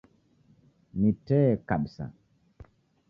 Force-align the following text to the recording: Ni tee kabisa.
Ni 0.99 1.11
tee 1.25 1.51
kabisa. 1.67 2.05